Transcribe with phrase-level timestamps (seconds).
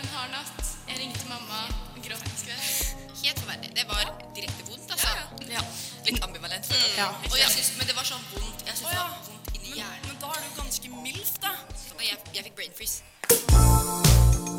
[0.00, 0.70] en hard natt.
[0.88, 1.60] Jeg ringte mamma
[1.94, 2.94] og gråt en skvett.
[3.20, 3.72] Helt forferdelig.
[3.76, 4.04] Det var
[4.36, 5.08] direkte vondt, altså.
[5.50, 5.64] Ja.
[6.06, 6.70] Litt ambivalent.
[6.70, 6.86] Mm.
[6.96, 7.08] Ja.
[7.30, 8.64] Og jeg synes, men det var sånn vondt.
[8.66, 10.08] Jeg synes det var vondt inni hjernen.
[10.08, 11.52] Men da er du ganske mild, da.
[11.98, 14.58] Og jeg, jeg fikk brain freeze.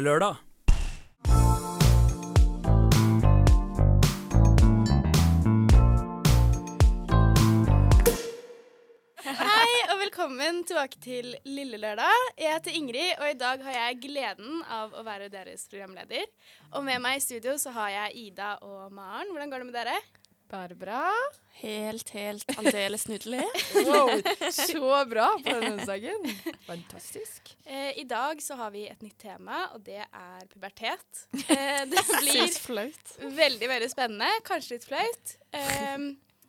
[0.00, 0.36] Lille lørdag.
[9.20, 12.08] Hei og velkommen tilbake til Lille Lørdag.
[12.40, 16.24] Jeg heter Ingrid, og i dag har jeg gleden av å være deres programleder.
[16.72, 19.28] Og med meg i studio så har jeg Ida og Maren.
[19.28, 20.00] Hvordan går det med dere?
[20.50, 21.04] Bare bra.
[21.60, 23.44] Helt, helt aldeles nydelig.
[23.86, 24.10] Wow,
[24.50, 26.24] så bra på denne onsdagen.
[26.66, 27.52] Fantastisk.
[27.64, 31.26] Eh, I dag så har vi et nytt tema, og det er pubertet.
[31.50, 33.14] Eh, det blir flaut.
[33.20, 34.28] veldig, veldig spennende.
[34.46, 35.36] Kanskje litt flaut.
[35.54, 36.08] Eh,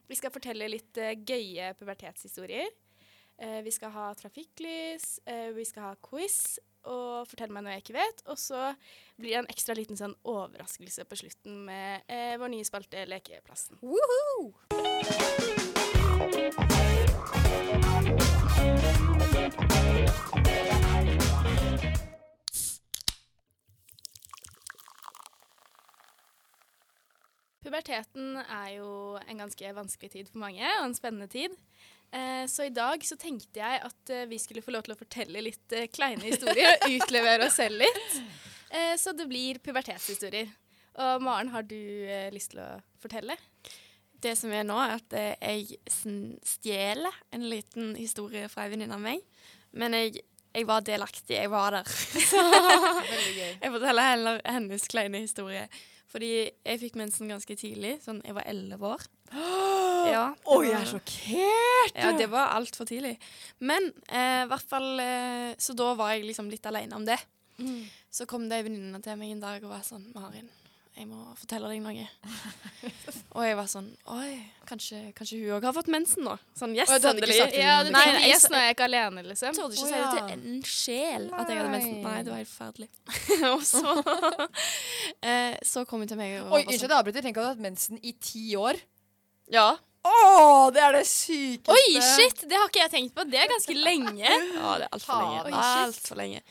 [0.10, 2.70] vi skal fortelle litt eh, gøye pubertetshistorier.
[3.38, 7.86] Eh, vi skal ha trafikklys, eh, vi skal ha quiz og fortell meg noe jeg
[7.86, 8.24] ikke vet.
[8.32, 8.74] Og så
[9.18, 13.80] blir det en ekstra liten sånn overraskelse på slutten med eh, vår nye spalte Lekeplassen.
[13.82, 14.54] Woohoo!
[27.62, 31.54] Puberteten er jo en ganske vanskelig tid for mange, og en spennende tid.
[32.12, 35.00] Eh, så i dag så tenkte jeg at eh, vi skulle få lov til å
[35.00, 38.18] fortelle litt eh, kleine historier og utlevere oss selv litt.
[39.02, 40.48] Så det blir pubertetshistorier.
[41.04, 41.76] Og Maren, har du
[42.32, 42.68] lyst til å
[43.04, 43.36] fortelle?
[44.24, 45.82] Det som er nå, er at jeg
[46.48, 49.26] stjeler en liten historie fra ei venninne av meg.
[49.76, 50.24] Men jeg,
[50.56, 51.36] jeg var delaktig.
[51.36, 51.92] Jeg var der.
[53.42, 53.52] Gøy.
[53.60, 55.68] Jeg forteller heller hennes kleine historie.
[56.12, 57.98] Fordi jeg fikk mensen ganske tidlig.
[58.06, 59.08] Sånn, jeg var elleve år.
[60.10, 61.98] Ja, Oi, jeg er sjokkert!
[61.98, 63.18] Ja, det var altfor tidlig.
[63.60, 67.20] Men eh, i hvert fall eh, Så da var jeg liksom litt alene om det.
[68.12, 70.50] Så kom det ei venninne til meg en dag og var sånn Marin,
[70.98, 72.06] jeg må fortelle deg noe.
[73.38, 74.34] og jeg var sånn Oi,
[74.68, 76.34] kanskje, kanskje hun òg har fått mensen nå?
[76.58, 77.38] Sånn yes, Å, endelig.
[77.56, 79.54] Ja, du Nei, tenkte yes, nå er jeg ikke alene, liksom.
[79.54, 82.02] Jeg torde ikke Å, si det til en sjel at jeg hadde mensen.
[82.04, 82.18] Nei.
[82.26, 82.90] Det var helt forferdelig.
[83.54, 83.96] og så
[85.22, 87.28] eh, Så kom hun til meg og Oi, var unnskyld, at jeg avbryter.
[87.30, 88.82] Tenk at du har hatt mensen i ti år.
[89.52, 89.70] Ja.
[90.02, 91.76] Å, det er det sykeste!
[91.76, 92.44] Oi, shit!
[92.50, 93.26] Det har ikke jeg tenkt på.
[93.30, 94.26] Det er ganske lenge.
[94.62, 95.62] Ja, det er altfor lenge.
[95.62, 96.42] Altfor lenge.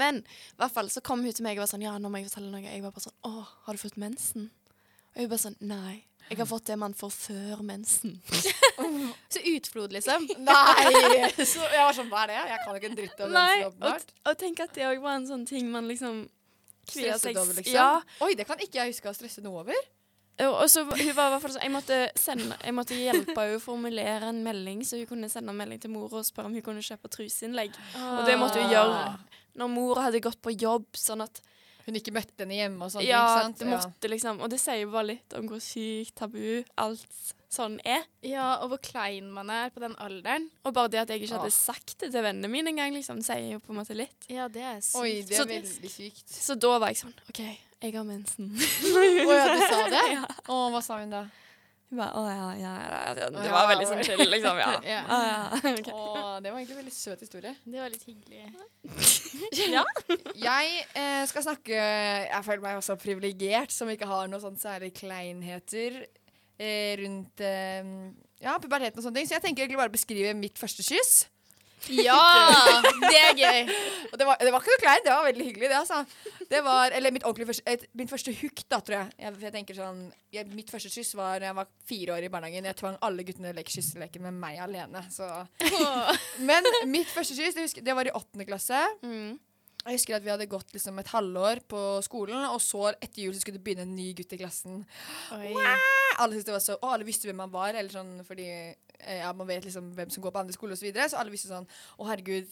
[0.00, 2.22] Men i hvert fall så kom hun til meg og var sånn Ja, nå må
[2.22, 2.64] jeg fortelle noe.
[2.64, 4.48] Jeg var bare sånn Å, har du fått mensen?
[5.14, 6.02] Og hun bare sånn Nei.
[6.30, 8.14] Jeg har fått det man får før mensen.
[9.34, 10.24] Så utflod, liksom.
[10.48, 11.28] Nei!
[11.36, 12.38] Så jeg var sånn, hva er det?
[12.48, 14.14] Jeg kan ikke en dritt om mensen, og, åpenbart.
[14.24, 16.24] og tenk at det òg var en sånn ting man liksom
[16.84, 17.76] Stresset over, liksom?
[17.76, 18.24] Ja.
[18.24, 19.78] Oi, det kan ikke jeg huske å stresse noe over.
[20.42, 23.58] Og, så hun var i hvert fall sånn Jeg måtte, sende, jeg måtte hjelpe henne
[23.58, 26.56] å formulere en melding, så hun kunne sende en melding til mor og spørre om
[26.58, 27.76] hun kunne kjøpe truseinnlegg.
[28.02, 29.18] Og det måtte hun gjøre
[29.54, 31.40] når mor hadde gått på jobb, sånn at
[31.84, 33.58] Hun ikke møtte henne hjemme og sånn, Ja, ikke sant?
[33.60, 38.02] det måtte liksom Og det sier bare litt om hvor sykt tabu alt sånn er.
[38.24, 40.48] Ja, og hvor klein man er på den alderen.
[40.64, 43.52] Og bare det at jeg ikke hadde sagt det til vennene mine engang, liksom, sier
[43.52, 44.26] jo på en måte litt.
[44.32, 44.96] Ja, det er sykt.
[44.98, 46.26] Oi, det Så- er veldig sykt.
[46.34, 47.42] Så da var jeg sånn OK,
[47.84, 48.52] jeg har mensen.
[48.96, 50.04] Å ja, du sa det?
[50.48, 51.24] Å, hva sa hun da?
[51.90, 53.28] Hun bare Å ja, ja, ja.
[53.34, 54.60] Det var veldig sånn chill, liksom.
[54.62, 54.70] Ja.
[54.94, 55.02] Ja.
[55.04, 55.42] Å, ja.
[55.74, 55.90] ok.
[55.92, 57.54] Å, det var egentlig en veldig søt historie.
[57.64, 58.40] Det var litt hyggelig.
[60.40, 64.94] Jeg eh, skal snakke Jeg føler meg også privilegert som ikke har noe sånn særlig
[64.96, 67.94] kleinheter eh, rundt eh,
[68.44, 69.30] ja, puberteten og sånne ting.
[69.30, 71.26] Så jeg tenker egentlig bare å beskrive mitt første kyss.
[71.92, 72.20] Ja!
[73.10, 73.72] Det er gøy.
[74.12, 76.00] Og det var, det var ikke noe kleint, det var veldig hyggelig, det, altså.
[76.50, 79.14] Det var, eller mitt første, et, min første hook, da, tror jeg.
[79.18, 79.38] jeg.
[79.44, 80.02] Jeg tenker sånn,
[80.34, 82.68] jeg, Mitt første kyss var da jeg var fire år i barnehagen.
[82.70, 85.02] Jeg tvang alle guttene til å leke kysseleken med meg alene.
[85.12, 85.28] Så.
[86.50, 88.80] Men mitt første kyss, det, husker, det var i åttende klasse.
[89.04, 89.34] Mm.
[89.84, 93.34] Jeg husker at vi hadde gått liksom et halvår på skolen, og så etter jul
[93.36, 94.80] så skulle det begynne en ny gutt i klassen.
[95.34, 98.48] Alle det var så, og alle visste hvem han var, eller sånn, fordi
[99.04, 100.82] ja, man vet liksom hvem som går på andre skoler osv.
[100.82, 102.50] Så, videre, så alle visste sånn Å, herregud,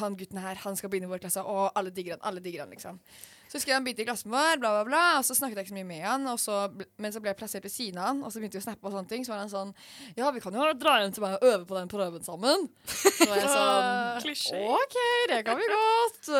[0.00, 2.64] han gutten her, han skal begynne i vår klasse, og alle digger han, alle digger
[2.64, 3.00] han, liksom.
[3.46, 5.66] Så husker jeg han begynte i klassen vår, bla, bla, bla, og så snakket jeg
[5.68, 6.56] ikke så mye med han, og så,
[6.98, 8.88] men så ble jeg plassert ved siden av han, og så begynte vi å snappe
[8.90, 9.70] og sånne ting, så var han sånn
[10.18, 12.66] Ja, vi kan jo dra hjem til meg og øve på den prøven sammen.
[12.90, 14.66] Så var jeg sånn.
[14.76, 14.96] OK,
[15.30, 16.32] det kan vi godt.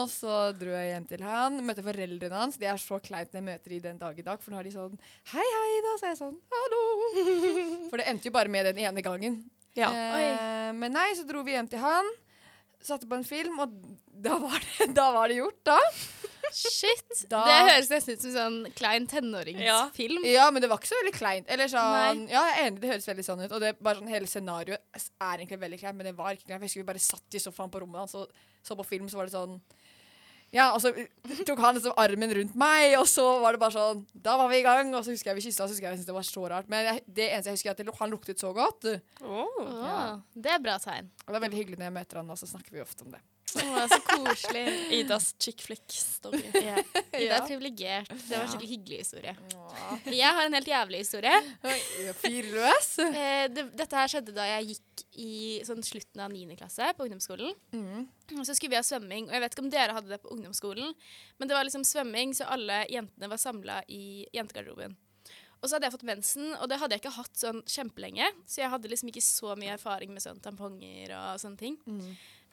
[0.00, 2.56] Og så dro jeg hjem til han, møtte foreldrene hans.
[2.60, 4.68] Det er så kleint når jeg møter de den dag i dag, for nå har
[4.68, 4.96] de sånn
[5.34, 5.94] Hei, hei, da.
[6.00, 6.82] Så er jeg sånn Hallo.
[7.90, 9.38] For det endte jo bare med den ene gangen.
[9.78, 9.88] Ja.
[9.92, 12.08] Eh, men nei, så dro vi hjem til han,
[12.84, 13.74] satte på en film, og
[14.24, 15.76] da var det, da var det gjort, da.
[16.54, 17.28] Shit.
[17.28, 20.24] Da- Det høres nesten ut som sånn klein tenåringsfilm.
[20.24, 21.46] Ja, men det var ikke så veldig kleint.
[21.48, 23.52] Eller sånn, ja, jeg er enig, det høres veldig sånn ut.
[23.52, 24.80] Og det bare sånn, hele scenarioet
[25.20, 26.60] er egentlig veldig kleint, men det var ikke kleint.
[26.60, 28.28] Jeg husker vi bare satt i sofaen på rommet hans og
[28.62, 29.60] så på film, så var det sånn
[30.50, 30.88] Ja, og så
[31.46, 34.60] tok han liksom armen rundt meg, og så var det bare sånn Da var vi
[34.60, 36.16] i gang, og så husker jeg vi kyssa, og så husker jeg jeg syntes det
[36.16, 36.68] var så rart.
[36.72, 38.88] Men jeg, det eneste jeg husker, er at det, han luktet så godt.
[39.20, 41.10] Oh, Åh, Det er bra tegn.
[41.26, 43.10] Og det er veldig hyggelig når jeg møter han, og så snakker vi ofte om
[43.12, 43.20] det.
[43.56, 44.64] Åh, så koselig.
[44.98, 46.42] Idas chick flick-story.
[46.54, 46.76] Ja.
[47.18, 48.10] Ida er privilegert.
[48.10, 49.34] Det var en skikkelig hyggelig historie.
[50.12, 51.34] Jeg har en helt jævlig historie.
[52.20, 52.90] Fyrløs.
[53.08, 55.32] Eh, det, dette her skjedde da jeg gikk i
[55.66, 56.58] sånn slutten av 9.
[56.58, 57.52] klasse på ungdomsskolen.
[57.72, 58.06] Mm.
[58.44, 60.94] Så skulle vi ha svømming, og jeg vet ikke om dere hadde det på ungdomsskolen,
[61.38, 64.96] men det var liksom svømming, så alle jentene var samla i jentegarderoben.
[65.58, 68.60] Og så hadde jeg fått mensen, og det hadde jeg ikke hatt sånn kjempelenge, så
[68.62, 71.78] jeg hadde liksom ikke så mye erfaring med sånn tamponger og sånne ting.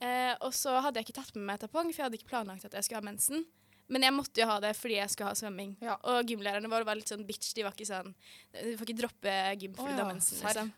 [0.03, 2.67] Eh, og så hadde jeg ikke tatt med meg tampong, for jeg hadde ikke planlagt
[2.67, 3.45] at jeg skulle ha mensen.
[3.91, 5.75] Men jeg måtte jo ha det fordi jeg skulle ha svømming.
[5.85, 5.99] Ja.
[6.09, 7.51] Og gymlærerne våre var litt sånn bitch.
[7.53, 8.15] De var ikke sånn
[8.55, 10.41] Du får ikke droppe gym fordi Å du har mensen.
[10.41, 10.71] Liksom.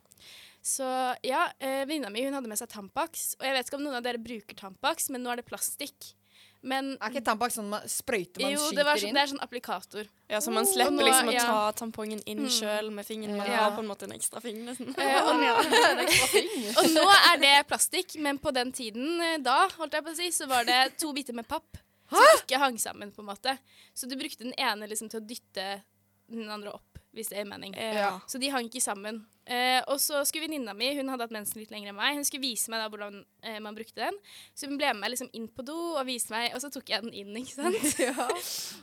[0.67, 0.87] Så
[1.23, 3.29] ja, eh, venninna mi hun hadde med seg Tampax.
[3.39, 6.11] Og jeg vet ikke om noen av dere bruker Tampax, men nå er det plastikk.
[6.63, 9.13] Men Er ikke tampong sånn man sprøyter man jo, skyter det, var inn?
[9.13, 10.07] det er sånn applikator.
[10.30, 11.44] Ja, så man slipper nå- liksom å ja.
[11.45, 13.38] ta tampongen inn sjøl med fingeren.
[13.38, 13.69] Man Ja.
[13.69, 14.89] har på en måte en ekstra finger, Liksom.
[14.98, 15.36] Eh, og,
[16.81, 20.18] og nå er det plastikk, men på den tiden eh, da, holdt jeg på å
[20.18, 21.77] si, så var det to biter med papp
[22.09, 23.57] som ikke hang sammen, på en måte.
[23.94, 25.65] Så du brukte den ene liksom til å dytte
[26.31, 27.74] den andre opp, hvis det er mening.
[27.77, 28.18] Ja.
[28.30, 29.24] Så de hang ikke sammen.
[29.48, 32.25] Eh, og så skulle venninna mi, hun hadde hatt mensen litt lenger enn meg, hun
[32.27, 34.18] skulle vise meg da hvordan eh, man brukte den.
[34.51, 36.92] Så hun ble med meg liksom inn på do og viste meg, og så tok
[36.92, 37.88] jeg den inn, ikke sant.
[38.07, 38.27] Ja.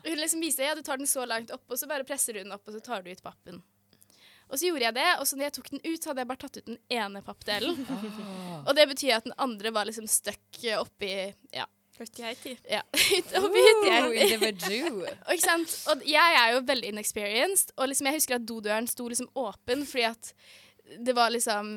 [0.06, 2.41] hun liksom viste ja, du tar den så langt opp, og så bare presser du
[2.41, 3.61] den opp, og så tar du ut pappen.
[4.49, 6.31] Og så gjorde jeg det, og så når jeg tok den ut, så hadde jeg
[6.31, 7.81] bare tatt ut den ene pappdelen.
[8.69, 11.11] Og det betyr at den andre var liksom stuck oppi
[11.53, 11.65] ja.
[12.70, 14.12] Ja, ut- oppi vagoo.
[15.29, 15.75] og, sant?
[15.93, 19.87] og jeg er jo veldig inexperienced, og liksom jeg husker at dodøren sto liksom åpen
[19.87, 20.32] fordi at
[21.06, 21.76] det var liksom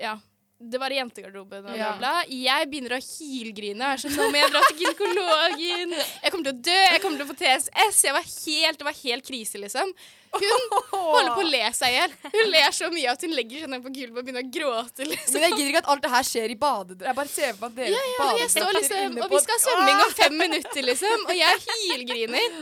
[0.00, 0.16] Ja.
[0.58, 2.12] Det var i jentegarderoben og bla, bla.
[2.34, 3.78] Jeg begynner å hylgrine.
[3.78, 5.92] Jeg er sånn, Nå må jeg dra til gynekologen.
[5.94, 6.78] Jeg kommer til å dø.
[6.88, 8.00] Jeg kommer til å få TSS.
[8.08, 9.92] Jeg var helt, det var helt krise, liksom.
[10.34, 12.16] Hun holder på å le seg i hjel.
[12.34, 15.06] Hun ler så mye at hun legger seg ned på gulvet og begynner å gråte.
[15.12, 15.38] liksom.
[15.38, 17.06] Men jeg gidder ikke at alt det her skjer i badedrakt.
[17.12, 19.54] Jeg bare ser for meg at dere Ja, ja, jeg står liksom, og vi skal
[19.54, 22.60] ha svømming om fem minutter, liksom, og jeg hylgriner.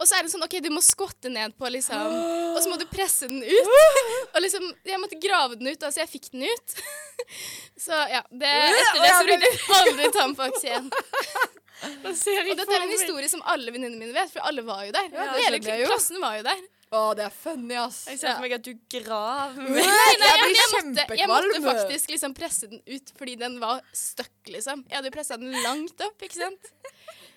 [0.00, 2.14] Og så er det sånn, ok, du må skvatte ned på, liksom,
[2.54, 3.70] og så må du presse den ut.
[4.34, 6.76] Og liksom, jeg måtte grave den ut, altså jeg fikk den ut.
[7.84, 10.90] Så ja, det, etter det så brukte jeg aldri Tampax igjen.
[11.80, 15.08] Og dette er en historie som alle venninnene mine vet, for alle var jo der.
[15.40, 16.60] Hele klassen var jo der.
[16.90, 18.00] Å, det er funny, ass.
[18.10, 21.60] Jeg ser for meg at du graver Nei, Nei, nei, jeg jeg, måtte, jeg måtte
[21.62, 24.82] faktisk liksom presse den ut fordi den var stuck, liksom.
[24.90, 26.72] Jeg hadde jo pressa den langt opp, ikke sant.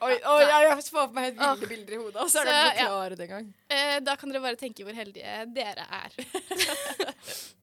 [0.04, 1.54] Oi, oi, jeg får på meg helt Åh.
[1.62, 2.20] ville bilder i hodet.
[2.24, 2.88] Og så er det ikke ja.
[2.90, 3.48] klare det engang.
[3.72, 6.18] Eh, da kan dere bare tenke hvor heldige dere er.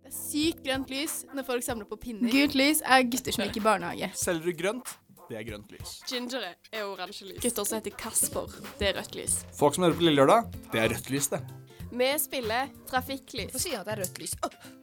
[0.01, 2.33] det er sykt grønt lys når folk samler på pinner.
[2.33, 4.11] Gult lys er gutter som gikk i barnehage.
[4.19, 4.97] Selger du grønt?
[5.31, 6.01] Det er grønt lys.
[6.11, 7.39] Ginger er oransje lys.
[7.45, 9.41] Gutter som heter Kasper, det er rødt lys.
[9.55, 11.45] Folk som hører på Lille Lørdag, det er rødt lys, det.
[11.91, 13.53] Vi spiller trafikklys.
[13.53, 14.35] Hvorfor sier han at det er rødt lys?
[14.47, 14.80] Åh.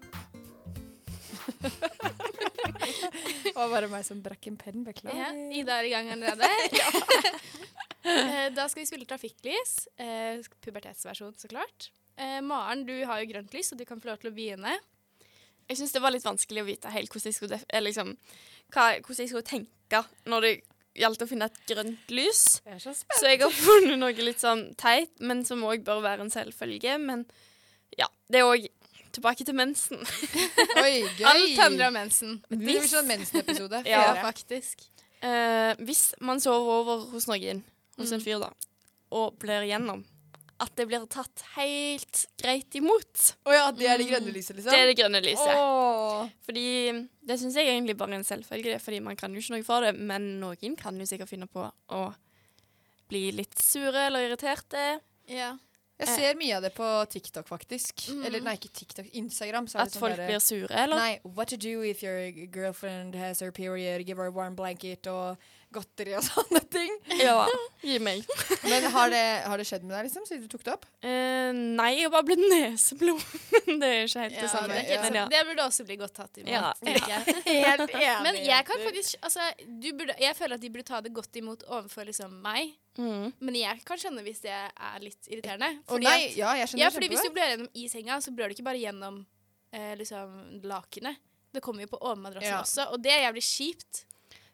[1.61, 4.83] Det var bare meg som brakk en penn.
[4.85, 5.17] Beklager.
[5.19, 5.31] Ja,
[5.61, 6.51] Ida er i gang allerede.
[8.07, 9.71] Eh, da skal vi spille trafikklys.
[9.99, 11.89] Eh, pubertetsversjon, så klart.
[12.15, 14.77] Eh, Maren, du har jo grønt lys, så du kan få lov til å begynne.
[15.67, 18.13] Jeg syns det var litt vanskelig å vite helt hvordan jeg skulle, def liksom,
[18.71, 20.53] hva, hvordan jeg skulle tenke når det
[20.97, 22.45] gjaldt å finne et grønt lys.
[22.63, 22.95] Jeg er så.
[22.95, 26.95] Så jeg har funnet noe litt sånn teit, men som òg bør være en selvfølge.
[27.03, 27.27] Men
[27.99, 28.69] ja, det er òg
[29.15, 30.01] tilbake til mensen.
[30.83, 31.25] Oi, gøy.
[31.29, 32.35] Alt handler om mensen.
[32.49, 33.83] Det blir sånn mensenepisode.
[33.89, 34.21] Ja, Ja.
[34.25, 34.83] faktisk.
[35.21, 37.63] Eh, hvis man sover over hos noen,
[37.97, 38.51] hos en fyr da,
[39.17, 40.03] og blir igjennom,
[40.61, 43.27] at det blir tatt helt greit imot.
[43.45, 44.71] Å ja, det er det grønne lyset, liksom?
[44.73, 45.53] Det er det grønne lyset.
[45.53, 46.29] Åh.
[46.45, 46.63] Fordi
[47.29, 49.85] det syns jeg egentlig bare er en selvfølge, fordi man kan jo ikke noe for
[49.85, 52.01] det, men noen kan jo sikkert finne på å
[53.09, 54.99] bli litt sure eller irriterte.
[55.29, 55.53] Ja.
[55.99, 58.03] Jeg ser mye av det på TikTok, faktisk.
[58.25, 59.07] Eller nei, ikke TikTok.
[59.17, 59.65] Instagram.
[59.67, 60.95] Så At sånn folk bare- blir sure, eller?
[60.95, 65.07] Nei, what to do if your girlfriend has her period, give her a warm blanket
[65.07, 65.37] og
[65.73, 66.93] godteri og sånne ting.
[67.19, 67.43] Ja,
[67.87, 68.23] gi meg.
[68.63, 70.87] Men har det, har det skjedd med deg, liksom, siden du tok det opp?
[71.03, 73.21] Eh, nei, jeg har bare blitt neseblod.
[73.81, 74.73] det er ikke helt det Ja, samme.
[74.73, 75.01] det, ja.
[75.03, 75.25] Men ja.
[75.33, 76.51] det burde også bli godt tatt imot.
[76.53, 76.73] Ja.
[76.87, 77.37] jeg.
[77.45, 78.09] Helt enig.
[78.27, 81.39] Men jeg kan faktisk altså, du burde, Jeg føler at de burde ta det godt
[81.41, 82.73] imot overfor liksom meg.
[82.97, 83.29] Mm.
[83.45, 85.73] Men jeg kan skjønne hvis det er litt irriterende.
[85.85, 88.17] Fordi, oh, nei, at, ja, jeg skjønner ja, fordi hvis du blør gjennom i senga,
[88.25, 89.19] så blør du ikke bare gjennom
[89.75, 91.19] eh, liksom lakenet.
[91.53, 92.61] Det kommer jo på overmadrassen Ja.
[92.63, 94.03] også, og det er jævlig kjipt.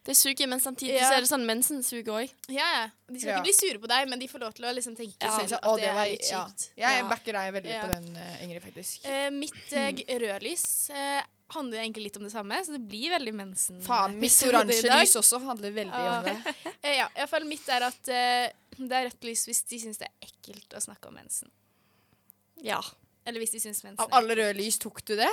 [0.04, 1.08] Det suger, men samtidig Ja.
[1.10, 2.32] så er det sånn mensen suger òg.
[2.52, 2.90] Ja, ja.
[3.08, 3.38] De skal Ja.
[3.38, 5.54] ikke bli sure på deg, men de får lov til å liksom tenke Ja, selv
[5.54, 6.46] at det, var- er litt ja.
[6.46, 6.70] kjipt.
[6.76, 7.08] Jeg Ja.
[7.10, 7.82] backer deg veldig Ja.
[7.84, 9.06] på den, eh, Ingrid, faktisk.
[9.06, 13.34] Eh, mitt eh, rødlys eh, handler egentlig litt om det samme, så det blir veldig
[13.34, 13.82] mensen.
[13.82, 16.18] Faen, mitt oransje lys også handler veldig Ja.
[16.20, 16.56] om det.
[16.84, 19.78] Eh, ja, i hvert fall mitt er at eh, det er rødt lys hvis de
[19.80, 21.50] syns det er ekkelt å snakke om mensen.
[22.62, 22.82] Ja.
[23.26, 25.32] Eller hvis de syns mensen Av alle røde lys tok du det?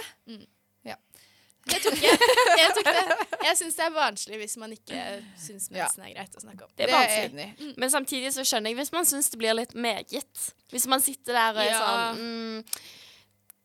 [1.70, 2.18] Jeg tok, jeg,
[2.60, 3.16] jeg tok det.
[3.46, 5.02] Jeg syns det er barnslig hvis man ikke
[5.40, 6.70] syns mensen er greit å snakke om.
[6.76, 7.74] Det er vanskelig.
[7.80, 10.48] Men samtidig så skjønner jeg hvis man syns det blir litt meget.
[10.74, 11.78] Hvis man sitter der og er Ja.
[11.84, 12.64] sånn mm,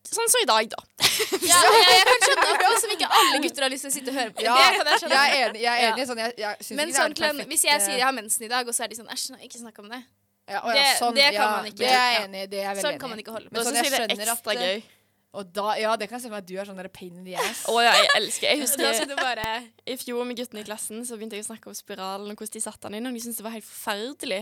[0.06, 0.78] Sånn som i dag, da.
[1.50, 4.12] Ja, jeg, jeg kan skjønne at liksom ikke alle gutter har lyst til å sitte
[4.14, 4.44] og høre på.
[4.46, 4.84] Ja, jeg.
[5.02, 5.64] Jeg er enig.
[5.64, 5.88] Jeg er Ja.
[5.96, 8.14] enig sånn, jeg, jeg Men ikke sånn det er perfekt, hvis jeg sier jeg har
[8.16, 10.00] mensen i dag, og så er de sånn Æsj, ikke snakk om det.
[10.48, 11.82] ja, å, ja, det- sånn, det kan ja, man ikke.
[11.82, 12.46] Det er jeg enig i.
[12.54, 13.56] Det er jeg veldig Sånn enig kan man ikke holde på.
[13.58, 14.84] Men sånn, jeg skjønner at det er gøy.
[15.36, 17.26] Og da, ja, det kan se for meg at du er sånn der pain in
[17.28, 17.66] the ass.
[17.72, 19.50] Å ja, jeg elsker Jeg husker bare
[19.92, 22.56] i fjor med guttene i klassen så begynte jeg å snakke om spiralen og hvordan
[22.56, 24.42] de satte den inn, og de syntes det var helt forferdelig.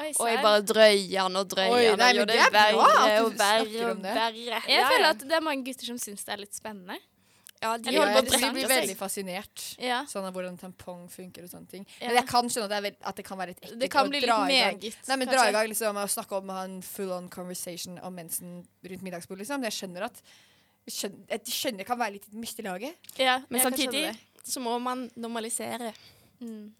[0.00, 3.38] Oi, Og jeg bare drøyer den og drøyer den og gjør det er verre og
[3.38, 4.16] verre og det.
[4.16, 4.64] verre.
[4.70, 6.98] Jeg føler at det er mange gutter som syns det er litt spennende.
[7.60, 9.64] Ja, de det Jeg blir veldig fascinert.
[9.76, 10.00] Ja.
[10.08, 11.82] Sånn av hvordan tampong funker og sånne ting.
[11.98, 12.08] Ja.
[12.08, 13.80] Men jeg kan skjønne at at det kan være litt ekkelt.
[13.82, 16.56] Det kan bli litt meget, Nei, men dra i gang liksom, og snakke om å
[16.56, 19.44] ha en full on conversation om mensen rundt middagsbordet.
[19.44, 19.68] Liksom.
[19.68, 20.22] Jeg skjønner at
[20.88, 23.12] skjønner, jeg skjønner det kan være litt miste laget.
[23.20, 24.08] Ja, Men samtidig
[24.42, 25.92] så må man normalisere.
[26.40, 26.72] Mm.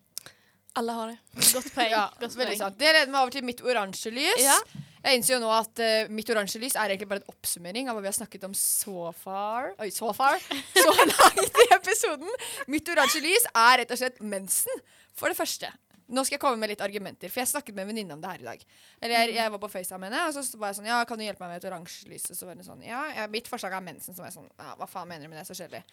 [0.81, 1.19] Alle har det.
[1.55, 1.91] Godt poeng.
[1.93, 2.57] Ja, godt poeng.
[2.57, 2.79] sant.
[2.79, 4.41] Det leder meg over til mitt oransje lys.
[4.41, 4.57] Ja.
[5.00, 7.97] Jeg innser jo nå at uh, mitt oransje lys er egentlig bare en oppsummering av
[7.97, 9.73] hva vi har snakket om so far.
[9.80, 10.37] Oi, so far.
[10.76, 12.35] Så langt i episoden.
[12.73, 14.85] Mitt oransje lys er rett og slett mensen.
[15.16, 15.71] For det første.
[16.11, 18.33] Nå skal jeg komme med litt argumenter, for jeg snakket med en venninne om det
[18.33, 18.62] her i dag.
[18.99, 21.21] Eller jeg, jeg var på FaceTime med henne, og så var jeg sånn Ja, kan
[21.21, 22.25] du hjelpe meg med et oransje lys?
[22.33, 24.16] Og så var hun sånn Ja, ja, mitt forslag er mensen.
[24.16, 25.47] Så var jeg sånn Ja, hva faen mener du med det?
[25.47, 25.85] Så kjedelig.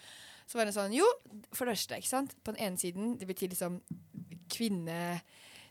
[0.49, 1.05] Så var hun sånn Jo,
[1.51, 2.33] for det første, ikke sant.
[2.41, 3.77] På den ene siden, det betyr liksom
[4.51, 4.97] kvinne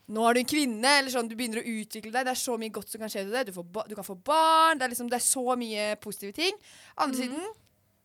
[0.06, 2.28] nå er du en kvinne, eller sånn, du begynner å utvikle deg.
[2.28, 3.48] Det er så mye godt som kan skje til deg.
[3.50, 4.78] Du, du kan få barn.
[4.78, 6.60] Det er, liksom, det er så mye positive ting.
[7.02, 7.48] Andre siden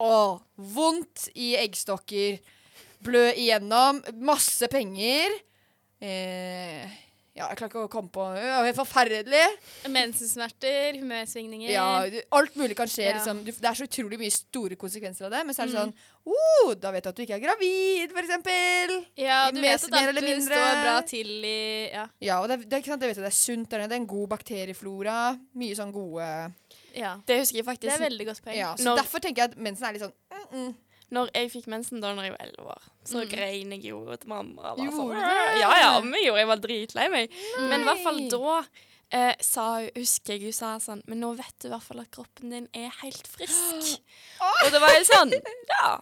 [0.01, 0.15] å,
[0.74, 2.41] vondt i eggstokker.
[3.05, 4.01] Blø igjennom.
[4.25, 5.38] Masse penger.
[6.01, 6.98] Eh,
[7.33, 9.43] ja, jeg klarer ikke å komme på Det er helt forferdelig.
[9.93, 11.69] Mensensmerter, humørsvingninger.
[11.71, 13.05] Ja, du- alt mulig kan skje.
[13.07, 13.13] Ja.
[13.17, 13.43] Liksom.
[13.45, 15.45] Du, det er så utrolig mye store konsekvenser av det.
[15.45, 15.81] Men så er det Mm.
[15.81, 15.93] sånn
[16.25, 19.05] oh, Da vet du at du ikke er gravid, for eksempel.
[19.17, 22.07] Ja, du vet at at du står bra til i Ja.
[22.21, 23.01] Ja, og det, det, sant?
[23.01, 23.89] Vet du, det er sunt der nede.
[23.89, 25.39] Det er en god bakterieflora.
[25.55, 26.53] Mye sånn gode
[26.93, 27.15] ja.
[27.25, 27.88] Det husker jeg faktisk.
[27.88, 28.55] Det er veldig godt poeng.
[28.57, 30.75] Ja, så Når- Derfor tenker jeg at mensen er litt sånn mm, mm.
[31.12, 33.30] Når jeg fikk mensen da når jeg var elleve år, så Mm.
[33.34, 34.75] grein jeg jo til mamma.
[34.77, 35.60] Gjorde sånn, du?
[35.60, 37.34] Ja, ja, men jeg gjorde jeg var dritlei meg.
[37.60, 38.53] Men i hvert fall da
[39.12, 42.00] eh, sa hun, husker jeg hun sa sånn Men nå vet du i hvert fall
[42.00, 44.00] at kroppen din er helt frisk.
[44.63, 46.00] Og det var jo sånn Ja.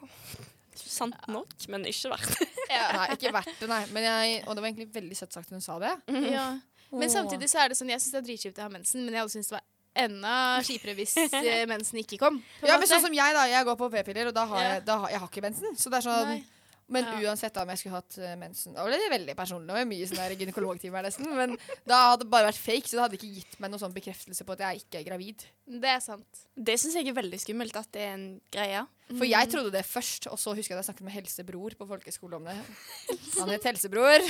[0.89, 2.47] Sant nok, men ikke verdt det.
[2.69, 3.81] Nei, ikke verdt det, nei.
[3.93, 5.91] Men jeg, og det var egentlig veldig søtt sagt hun sa det.
[6.31, 6.45] Ja.
[6.91, 9.13] Men samtidig så er det sånn Jeg syns det er dritkjipt å ha mensen, men
[9.13, 9.65] jeg hadde syntes det var
[9.97, 12.39] enda kjipere hvis eh, mensen ikke kom.
[12.65, 13.47] Ja, men sånn som jeg, da.
[13.49, 15.77] Jeg går på p-piller, og da har jeg, da har, jeg har ikke mensen.
[15.79, 16.39] Så det er sånn Nei.
[16.89, 17.29] Men Ja.
[17.29, 19.67] uansett om jeg skulle hatt eh, mensen Da ble det veldig personlig.
[19.69, 21.27] Det var mye sånn gynekologtimer gynekologtime nesten.
[21.37, 23.93] Men da hadde det bare vært fake, så det hadde ikke gitt meg noen sånn
[23.93, 25.45] bekreftelse på at jeg ikke er gravid.
[25.69, 26.41] Det er sant.
[26.57, 28.81] Det syns jeg er veldig skummelt at det er en greie.
[29.09, 31.87] For jeg trodde det først, og så husker jeg at jeg snakket med helsebror på
[31.89, 32.57] folkeskole om det.
[33.39, 34.25] Han het helsebror.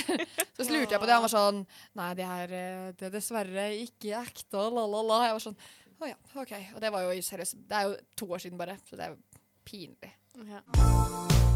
[0.60, 1.16] Så lurte jeg på det.
[1.16, 4.56] Han var sånn Nei, det er, eh, det er dessverre ikke ekte.
[4.70, 5.20] La, la, la.
[5.28, 5.56] Jeg var sånn
[6.00, 6.52] Å ja, OK.
[6.76, 9.16] Og det var jo seriøst Det er jo to år siden bare, så det er
[9.16, 9.20] jo
[9.64, 10.12] pinlig.
[10.48, 11.49] Ja.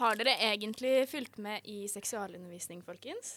[0.00, 3.36] Har dere egentlig fulgt med i seksualundervisning, folkens?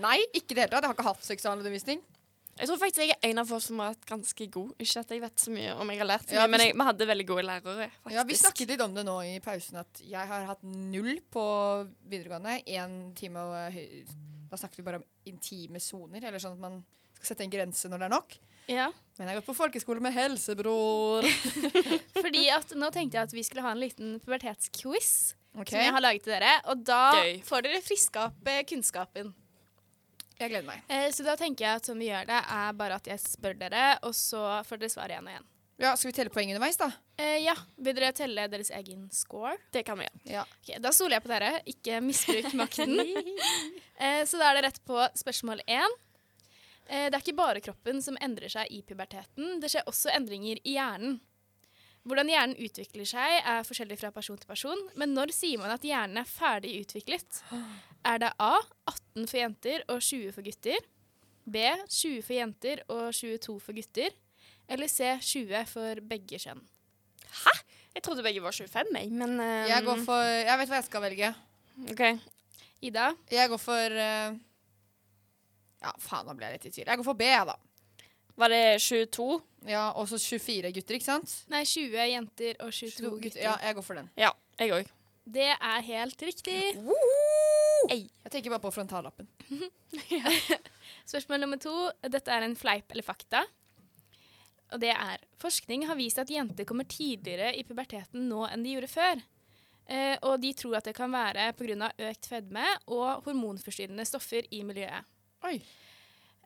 [0.00, 0.82] Nei, ikke i det hele tatt.
[0.86, 2.00] Jeg har ikke hatt seksualundervisning.
[2.54, 4.70] Jeg tror faktisk jeg er en av folk som har vært ganske god.
[4.78, 6.74] Ikke at jeg vet så mye om jeg har lært så Ja, mye, men jeg,
[6.78, 7.88] vi hadde veldig gode lærere.
[7.98, 8.14] faktisk.
[8.14, 11.44] Ja, Vi snakket litt om det nå i pausen, at jeg har hatt null på
[12.08, 12.60] videregående.
[12.70, 13.78] Én time og
[14.50, 16.84] Da snakket vi bare om intime soner, eller sånn at man
[17.18, 18.36] skal sette en grense når det er nok.
[18.70, 18.90] Ja.
[19.14, 21.26] Men jeg har gått på folkeskole med helsebror.
[22.24, 25.12] Fordi at nå tenkte jeg at vi skulle ha en liten pubertetsquiz
[25.54, 25.70] okay.
[25.76, 26.56] som jeg har laget til dere.
[26.72, 27.40] Og da Gøy.
[27.46, 29.32] får dere friska opp eh, kunnskapen.
[30.34, 30.82] Jeg gleder meg.
[30.90, 33.58] Eh, så da tenker jeg at sånn vi gjør det, er bare at jeg spør
[33.60, 35.50] dere, og så får dere svar igjen og igjen.
[35.82, 36.86] Ja, Skal vi telle poeng underveis, da?
[37.18, 39.56] Eh, ja, Vil dere telle deres egen score?
[39.74, 40.20] Det kan vi gjøre.
[40.30, 40.44] Ja.
[40.60, 41.50] Okay, Da stoler jeg på dere.
[41.70, 42.94] Ikke misbruk makten.
[44.02, 45.98] eh, så da er det rett på spørsmål én.
[46.88, 49.58] Eh, det er ikke bare kroppen som endrer seg i puberteten.
[49.62, 51.20] Det skjer også endringer i hjernen.
[52.04, 54.80] Hvordan hjernen utvikler seg, er forskjellig fra person til person.
[55.00, 57.40] Men når sier man at hjernen er ferdig utviklet?
[58.04, 58.58] Er det A
[58.90, 60.84] 18 for jenter og 20 for gutter?
[61.48, 64.12] B 20 for jenter og 22 for gutter?
[64.68, 66.60] Eller C 20 for begge kjønn.
[67.44, 67.56] Hæ?
[67.94, 70.86] Jeg trodde begge var 25, jeg, men eh, Jeg går for Jeg vet hva jeg
[70.88, 71.28] skal velge.
[71.92, 72.02] OK.
[72.84, 73.12] Ida?
[73.32, 74.36] Jeg går for eh,
[75.84, 76.88] Ja, faen, nå ble jeg litt i tvil.
[76.88, 77.56] Jeg går for B, jeg, da.
[78.40, 79.26] Var det 22?
[79.70, 81.34] Ja, Og så 24 gutter, ikke sant?
[81.52, 83.42] Nei, 20 jenter og 22 gutter.
[83.44, 84.08] Ja, jeg går for den.
[84.18, 84.94] Ja, jeg òg.
[85.24, 86.56] Det er helt riktig.
[87.88, 89.28] Jeg tenker bare på frontallappen.
[91.10, 91.72] Spørsmål nummer to.
[92.04, 93.44] Dette er en fleip eller fakta.
[94.74, 98.74] Og det er Forskning har vist at jenter kommer tidligere i puberteten nå enn de
[98.74, 99.20] gjorde før.
[99.84, 101.90] Eh, og de tror at det kan være pga.
[102.08, 105.04] økt fedme og hormonforstyrrende stoffer i miljøet.
[105.44, 105.56] Oi.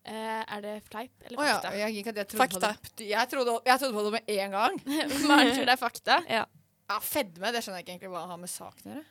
[0.08, 1.72] Eh, er det fleip eller fakta?
[1.76, 1.88] ja.
[1.88, 2.70] Jeg, jeg, trodde Fakta.
[2.72, 4.78] På det, jeg, trodde, jeg trodde på det med en gang.
[5.28, 6.22] Maren tror det er fakta.
[6.38, 6.44] Ja.
[6.88, 9.10] Ja, Fedme, det skjønner jeg ikke egentlig hva har med saken å gjøre.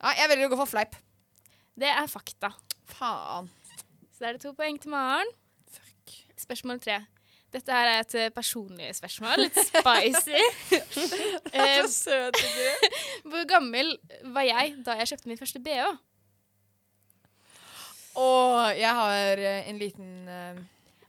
[0.00, 0.94] Ja, jeg velger å gå for fleip.
[1.76, 2.48] Det er fakta.
[2.88, 3.50] Faen.
[4.08, 5.28] Så da er det to poeng til Maren.
[5.68, 6.14] Fuck.
[6.40, 7.02] Spørsmål tre.
[7.52, 9.44] Dette her er et eh, personlig spørsmål.
[9.44, 10.40] Litt spicy.
[11.52, 13.92] Så søt du hvor gammel
[14.32, 15.92] var jeg da jeg kjøpte min første bh?
[18.16, 20.58] Og jeg har eh, en liten eh,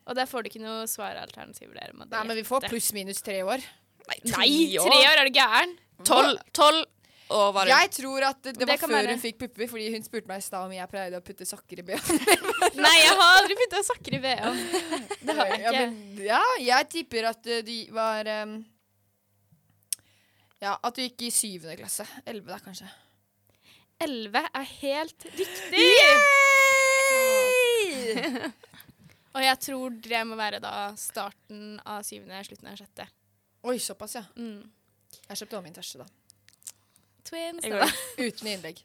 [0.07, 1.93] Og der får du ikke noe svaralternativ der.
[2.03, 3.63] Nei, men vi får pluss-minus tre år.
[4.07, 4.47] Nei, tre
[4.83, 5.73] år, er du gæren?
[6.07, 6.83] Tolv tolv
[7.35, 7.73] Og var det.
[7.75, 9.15] Jeg tror at det, det Det var kan før være.
[9.17, 11.81] hun fikk pupper, fordi hun spurte meg i stad om jeg pleide å putte sokker
[11.81, 12.11] i bh.
[12.85, 14.61] Nei, jeg har aldri putta sokker i bh-en.
[15.27, 15.81] Det har jeg Ja, ikke.
[15.81, 18.53] men, ja, jeg tipper at eh, de var em,
[20.63, 22.07] Ja, at du gikk i syvende klasse.
[22.25, 22.87] Elleve, da, kanskje.
[24.07, 25.83] Elleve er helt riktig!
[29.37, 33.05] Og jeg tror det må være da starten av syvende, slutten av sjette.
[33.67, 34.23] Oi, såpass, ja.
[34.39, 34.63] Mm.
[35.27, 36.07] Jeg kjøpte også min tørste, da.
[37.27, 37.65] Twins.
[37.67, 37.89] Jeg da.
[38.25, 38.81] Uten innlegg.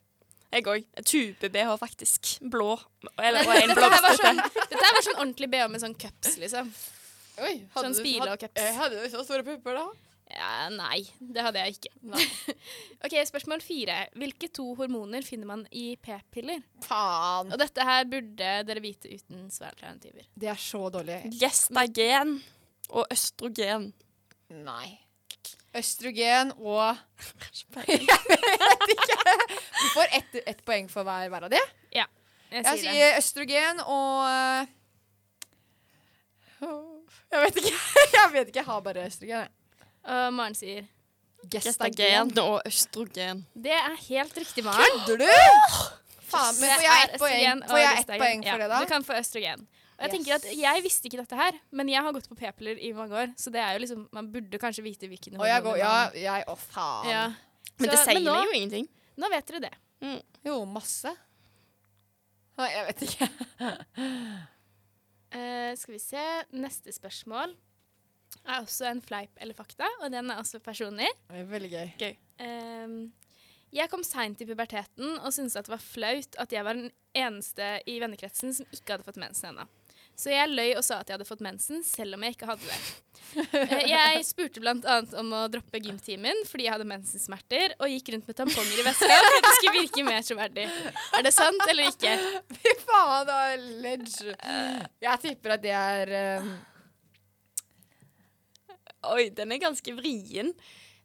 [0.53, 0.89] Jeg òg.
[1.09, 2.35] Tube-BH, faktisk.
[2.53, 2.75] Blå.
[3.17, 6.69] Eller og en Dette var sånn, dette var sånn ordentlig bh med sånn cups, liksom.
[7.41, 8.61] Oi, Sånn spile og cups.
[8.61, 9.87] Jeg Hadde du så store pupper, da?
[10.33, 11.91] Ja, nei, det hadde jeg ikke.
[13.05, 13.99] ok, Spørsmål fire.
[14.19, 16.63] Hvilke to hormoner finner man i p-piller?
[16.87, 17.53] Faen.
[17.53, 20.27] Og dette her burde dere vite uten svaralternativer.
[20.35, 21.21] Det er så dårlig.
[21.41, 22.39] Gestagen
[22.91, 23.91] og østrogen.
[24.53, 24.99] Nei.
[25.77, 26.99] Østrogen og
[27.89, 29.37] Jeg vet ikke.
[29.83, 31.63] Du får ett et poeng for hver, hver av de.
[31.93, 32.09] Jeg
[32.53, 33.19] Jeg sier det.
[33.23, 34.67] østrogen og eh,
[37.33, 37.77] Jeg vet ikke.
[38.19, 38.59] Jeg vet ikke.
[38.61, 39.31] Jeg har bare østrogen.
[39.39, 39.49] jeg.
[40.03, 40.87] Og Maren sier
[41.51, 43.45] Gestagen og østrogen.
[43.55, 44.83] Det er helt riktig, Maren.
[45.07, 45.29] Kødder du?
[46.33, 48.79] Faen, men får jeg ett poeng, får jeg ett poeng for ja, det, da?
[48.81, 49.65] Du kan få østrogen.
[49.67, 50.15] Og jeg Yes.
[50.17, 53.15] tenker at jeg visste ikke dette her, men jeg har gått på p-piller i mange
[53.15, 56.45] år, så det er jo liksom Man burde kanskje vite hvilken jeg går Ja, jeg
[56.49, 57.11] Å, faen.
[57.11, 57.25] ja.
[57.79, 58.89] Men det sier sier nå, jo ingenting.
[59.17, 59.75] nå vet dere det.
[60.45, 61.13] Jo, masse.
[62.59, 63.29] Nei, jeg vet ikke.
[65.35, 66.25] uh, skal vi se.
[66.53, 67.55] Neste spørsmål
[68.47, 71.09] er også en fleip eller fakta, og den er også personlig.
[71.31, 72.15] Det er veldig gøy.
[72.43, 72.97] Ehm,
[73.73, 76.91] jeg kom seint i puberteten og syntes at det var flaut at jeg var den
[77.17, 79.69] eneste i vennekretsen som ikke hadde fått mensen ennå.
[80.19, 82.69] Så jeg løy og sa at jeg hadde fått mensen, selv om jeg ikke hadde
[82.69, 82.83] det.
[83.33, 84.97] Eh, jeg spurte bl.a.
[85.17, 89.09] om å droppe gymtimen fordi jeg hadde mensensmerter, og gikk rundt med tamponger i veska
[89.09, 90.67] for at det skulle virke mer troverdig.
[91.17, 92.13] Er det sant eller ikke?
[92.59, 93.39] Fy faen, da,
[93.87, 94.37] ledge.
[95.07, 96.13] Jeg tipper at det er
[96.45, 96.53] um,
[99.11, 100.53] Oi, den er ganske vrien.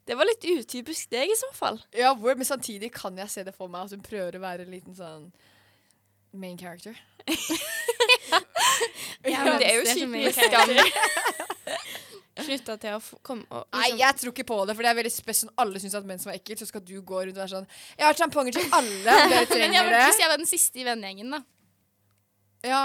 [0.07, 1.81] Det var litt utypisk deg i så fall.
[1.95, 4.63] Ja, word, men samtidig kan jeg se det for meg at hun prøver å være
[4.67, 5.31] en liten sånn
[6.37, 6.95] main character.
[9.27, 10.69] Ja, men det er jo skikkelig skam.
[12.37, 15.11] Slutta til å komme og Nei, jeg tror ikke på det, for det er veldig
[15.11, 17.41] spes når alle syns at menn som er ekkelt, så skal du gå rundt og
[17.41, 17.65] være sånn
[17.97, 19.63] Jeg har tamponger til alle, dere trenger det.
[19.63, 21.41] Men jeg, vil ikke si jeg var den siste i vennegjengen, da.
[22.67, 22.83] Ja.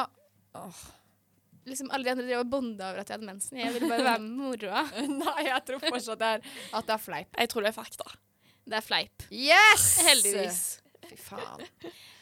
[1.68, 3.58] Liksom Alle de andre drev og bonda over at jeg hadde mensen.
[3.60, 4.82] Jeg ville bare være med moroa.
[5.08, 7.36] Nei, jeg tror fortsatt det er, at det er fleip.
[7.38, 8.14] Jeg tror det er fakta.
[8.62, 9.26] Det er fleip.
[9.34, 9.84] Yes!
[10.06, 10.60] Heldigvis.
[11.08, 11.62] Fy faen.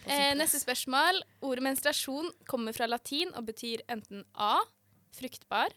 [0.09, 1.23] Eh, neste spørsmål.
[1.47, 4.59] Ordet menstruasjon kommer fra latin og betyr enten A.
[5.17, 5.73] Fruktbar.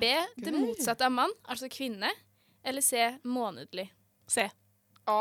[0.00, 0.12] B.
[0.40, 2.08] Det motsatte av mann, altså kvinne.
[2.64, 3.10] Eller C.
[3.28, 3.86] Månedlig.
[4.28, 4.46] C.
[5.08, 5.20] A.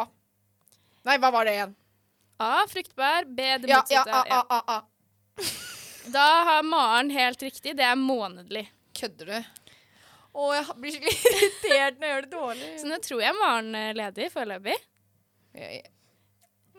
[1.07, 1.75] Nei, hva var det igjen?
[2.39, 2.53] A.
[2.71, 3.27] Fruktbar.
[3.27, 3.49] B.
[3.63, 4.39] Det Ja, ja, motsatte A, ja.
[4.47, 4.79] A, A, A.
[6.07, 7.75] Da har Maren helt riktig.
[7.77, 8.65] Det er månedlig.
[8.99, 9.65] Kødder du?
[10.39, 12.69] Å, jeg blir skikkelig irritert når jeg gjør det dårlig.
[12.79, 14.77] Så nå tror jeg Maren er ledig foreløpig.
[15.57, 15.87] Ja, ja,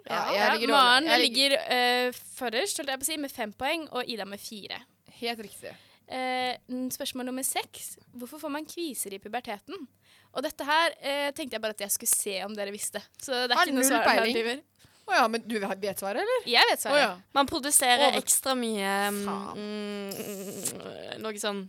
[0.07, 3.53] Ja, ja ligger Maren ligger ligger uh, forrest, holdt jeg på å si, med fem
[3.53, 4.81] poeng, og Ida med fire.
[5.21, 5.75] helt riktig.
[6.11, 7.97] Uh, spørsmål nummer seks.
[8.17, 9.87] Hvorfor får man kviser i puberteten?
[10.31, 13.03] Og dette her uh, tenkte jeg bare at jeg skulle se om dere visste.
[13.19, 14.63] Så det er Har ikke noe null
[15.11, 16.47] Å ja, men du vet svaret, eller?
[16.47, 16.97] Jeg vet svaret.
[16.97, 17.13] Oh ja.
[17.35, 21.65] Man produserer oh, ekstra mye mm, mm, Noe sånn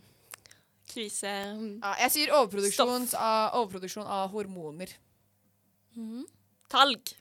[0.92, 1.30] Krise.
[1.80, 4.90] Ja, jeg sier overproduksjon av, hormoner.
[6.72, 7.14] Talg.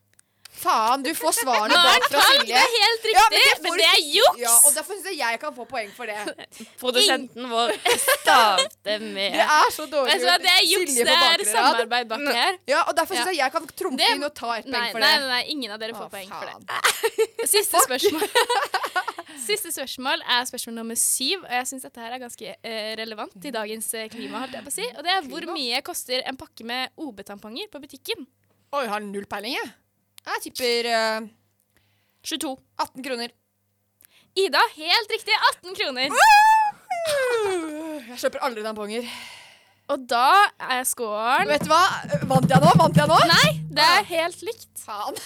[0.52, 2.60] Faen, du får svarene bak fra Silje.
[2.60, 4.40] helt Ja, men det men det er juks!
[4.42, 6.18] Ja, og derfor syns jeg jeg kan få poeng for det.
[6.82, 7.72] Produsenten vår
[8.04, 10.18] stavte med Det er så dårlig.
[10.22, 12.60] Vet det er juks, det er samarbeid bak her.
[12.70, 14.92] Ja, og derfor syns jeg jeg kan trumfe Det- inn og ta et Nei, poeng
[14.92, 15.10] for det.
[15.24, 17.48] nei, nei, ingen av dere får Å, poeng for det.
[17.56, 18.28] Siste spørsmål.
[19.48, 23.34] Siste spørsmål er spørsmål nummer syv, og jeg syns dette her er ganske eh, relevant
[23.48, 24.44] i dagens eh, klima.
[24.44, 24.86] holdt jeg på å si.
[24.94, 28.28] Og det er hvor mye koster en pakke med OB-tamponger på butikken?
[28.78, 29.72] Oi, har null peiling, jeg.
[30.28, 31.30] Jeg tipper eh,
[32.28, 32.56] 22.
[32.80, 33.34] 18 kroner.
[34.38, 35.34] Ida, helt riktig!
[35.58, 36.10] 18 kroner.
[38.12, 39.08] Jeg kjøper aldri tamponger.
[39.92, 40.28] Og da
[40.72, 41.82] er scoren Vet du hva?
[42.30, 42.70] Vant jeg nå?
[42.80, 43.18] Vant jeg nå?
[43.28, 44.70] Nei, det er helt likt.
[44.82, 45.18] Faen.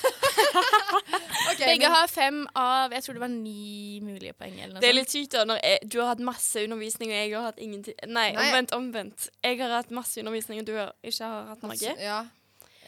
[1.46, 4.56] Ok, Begge men- har fem av Jeg tror det var ni mulige poeng.
[4.58, 4.98] eller noe Det er sånt.
[4.98, 7.96] litt sykt da, når jeg, du har hatt masse undervisning, og jeg har hatt ingenting
[8.10, 8.48] Nei, Nei.
[8.48, 9.28] omvendt, omvendt.
[9.46, 11.94] Jeg har hatt masse undervisning, og du har ikke har hatt noe.
[12.02, 12.18] Ja.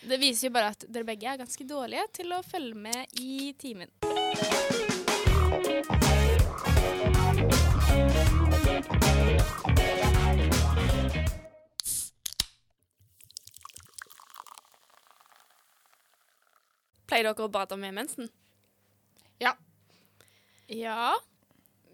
[0.01, 3.53] Det viser jo bare at dere begge er ganske dårlige til å følge med i
[3.60, 3.89] timen.
[17.07, 18.29] Pleier dere å bade med mensen?
[19.41, 19.55] Ja.
[20.67, 21.15] Ja.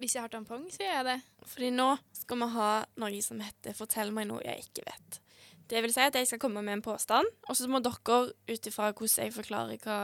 [0.01, 1.19] Hvis jeg har tampong, så gjør jeg det.
[1.47, 5.22] Fordi nå skal vi ha noe som heter 'Fortell meg noe jeg ikke vet'.
[5.73, 8.17] Det vil si at jeg skal komme med en påstand, og så må dere
[8.51, 9.97] ut ifra hvordan jeg forklarer hva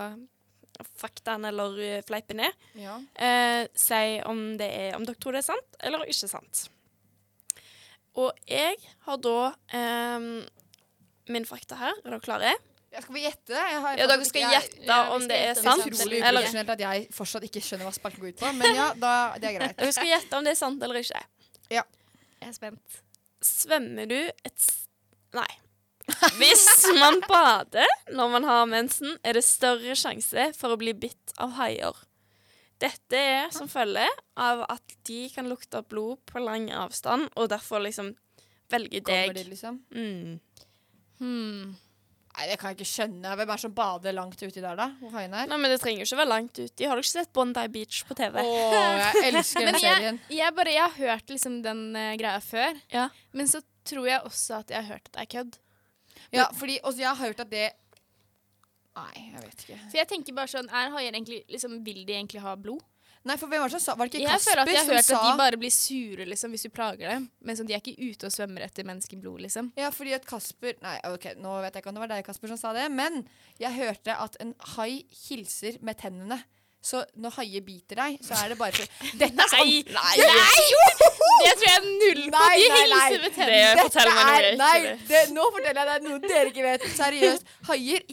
[0.97, 2.95] faktaen eller eh, fleipen er, ja.
[3.19, 6.61] eh, si om, det er, om dere tror det er sant eller ikke sant.
[8.19, 9.35] Og jeg har da
[9.75, 10.25] eh,
[11.29, 11.93] min fakta her.
[12.01, 12.55] Er dere klare?
[12.89, 13.53] Jeg skal vi gjette?
[13.53, 15.83] Jeg har Ja, dere skal jeg- gjette jeg, om det er sant.
[15.83, 18.51] det er Utrolig uprofesjonelt at jeg fortsatt ikke skjønner hva spalten går ut på.
[18.57, 19.77] Men ja, da, det er greit.
[19.83, 21.21] dere skal gjette om det er sant eller ikke.
[21.69, 21.83] Ja.
[22.41, 23.01] Jeg er spent.
[23.45, 24.87] Svømmer du et s-
[25.37, 25.49] Nei.
[26.39, 26.63] Hvis
[26.97, 27.85] man bader
[28.17, 31.97] når man har mensen, er det større sjanse for å bli bitt av haier.
[32.79, 34.07] Dette er som følge
[34.39, 38.13] av at de kan lukte blod på lang avstand, og derfor liksom
[38.71, 39.81] velger Kommer de, liksom?
[39.91, 40.39] Mm.
[41.19, 41.75] Hmm.
[42.39, 43.31] Nei, det kan jeg ikke skjønne.
[43.35, 44.85] Hvem er som bader langt uti der, da?
[45.01, 45.49] Hvor haien er?
[45.49, 46.85] Nei, men det trenger ikke være langt uti.
[46.87, 48.37] Har du ikke sett Bondi Beach på TV?
[48.39, 48.53] Å,
[49.17, 50.19] jeg elsker den Men serien.
[50.29, 53.09] jeg, jeg, bare, jeg har hørt liksom den uh, greia før, Ja.
[53.35, 53.59] men så
[53.89, 55.59] tror jeg også at jeg har hørt at det er kødd.
[56.35, 57.67] Ja, fordi også jeg har hørt at det
[58.99, 59.75] Nei, jeg vet ikke.
[59.85, 62.81] For jeg tenker bare sånn, er haier egentlig liksom, Vil de egentlig ha blod?
[63.27, 64.89] Nei, for hvem var det som sa Var det ikke Jeg føler at jeg har
[64.95, 67.25] hørt sa at de bare blir sure liksom, hvis du plager dem.
[67.43, 69.71] Men sånn, de er ikke ute og svømmer etter menneskeblod, liksom.
[69.79, 72.51] Ja, fordi at Kasper Nei, ok, nå vet jeg ikke om det var deg, Kasper,
[72.53, 73.21] som sa det, men
[73.61, 76.39] jeg hørte at en hai hilser med tennene.
[76.81, 78.87] Så når haier biter deg, så er det bare for
[79.19, 80.13] Dette er sånn Nei!
[81.39, 82.31] Det tror jeg er null på.
[82.35, 82.99] Nei, De nei, nei.
[83.09, 83.67] hilser med tennene.
[83.75, 86.85] Det Dette er- Nei, det, nå forteller jeg deg noe dere ikke vet.
[86.95, 87.43] Seriøst.
[87.69, 88.03] Haier,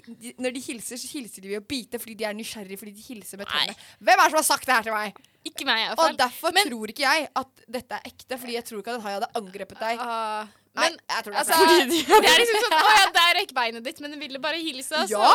[0.42, 3.06] når de hilser, så hilser de ved å bite fordi de er nysgjerrige fordi de
[3.06, 3.78] hilser med tennene.
[4.02, 5.22] Hvem er det som har sagt det her til meg?
[5.46, 6.10] Ikke meg, i hvert fall.
[6.12, 9.00] Og derfor Men- tror ikke jeg at dette er ekte, fordi jeg tror ikke at
[9.00, 9.98] en hai hadde angrepet deg.
[10.02, 10.46] Ah,
[10.76, 12.22] Nei, men jeg tror det er altså, flaut.
[12.24, 15.02] det er liksom sånn Å ja, der røyk beinet ditt, men den ville bare hilse.
[15.10, 15.30] Ja!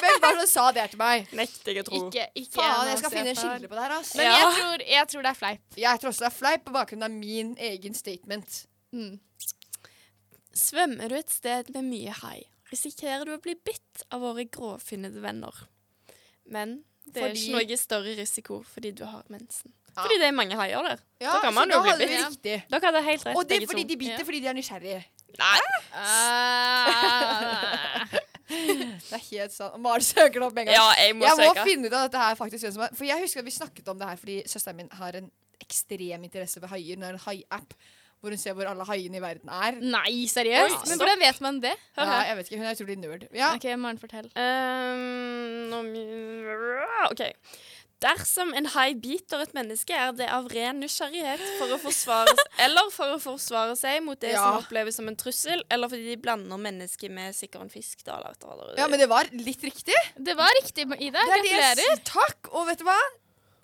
[0.00, 1.26] Hvem var det som sa det til meg?
[1.36, 2.00] Nekter jeg å tro.
[2.08, 4.12] Ikke, ikke Faen, jeg skal finne en skille på det her, ass.
[4.16, 4.36] Men Ja.
[4.40, 5.64] jeg, tror, jeg tror det er fleip.
[5.84, 8.62] Jeg tror også det er fleip på bakgrunn av min egen statement.
[8.96, 9.18] Mm.
[10.60, 12.38] Svømmer du et sted med mye hai,
[12.72, 15.54] risikerer du å bli bitt av våre gråfinnede venner.
[16.50, 19.72] Men det er Fordi- ikke noe større risiko fordi du har mensen.
[20.04, 20.96] Fordi det er mange haier der.
[21.20, 22.42] Ja, Da kan man jo bli bitt.
[22.42, 23.88] Dere hadde helt rett, Og det er fordi to.
[23.88, 24.24] de biter Ja.
[24.24, 25.04] fordi de er nysgjerrige.
[25.38, 25.60] Nei!
[25.94, 26.06] Ah.
[28.50, 29.76] Det er helt sant.
[29.82, 30.76] Mari søker det opp med en gang.
[30.76, 33.40] Ja, jeg må jeg må finne ut av dette her faktisk er For jeg husker
[33.44, 35.28] at vi snakket om det her fordi søsteren min har en
[35.62, 36.96] ekstrem interesse for haier.
[36.98, 37.70] Hun har en hai-app
[38.20, 39.72] hvor hun ser hvor alle haiene i verden er.
[39.80, 40.74] Nei, seriøst?
[40.74, 41.72] Ja, Men hvordan vet man det?
[41.96, 43.22] Hør Ja, jeg vet ikke, Hun er utrolig nerd.
[43.32, 43.54] Ja.
[43.54, 44.28] OK, Maren, fortell.
[44.36, 45.78] Um, nå
[47.10, 47.22] OK.
[48.00, 52.32] Dersom en hai biter et menneske, er det av ren nysgjerrighet for å forsvare
[52.64, 54.44] eller for å forsvare seg mot det Ja.
[54.46, 58.00] som oppleves som en trussel, eller fordi de blander mennesket med sikkert en fisk.
[58.06, 59.96] Da, eller, eller, ja, men det var litt riktig.
[60.16, 61.20] Det var riktig, Ida.
[61.20, 62.00] Det er det Gratulerer.
[62.08, 62.48] Takk!
[62.54, 62.96] Og vet du hva?